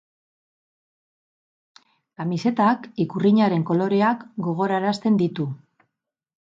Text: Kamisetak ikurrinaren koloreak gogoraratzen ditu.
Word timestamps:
Kamisetak 2.21 2.89
ikurrinaren 3.07 3.67
koloreak 3.71 4.29
gogoraratzen 4.49 5.23
ditu. 5.25 5.49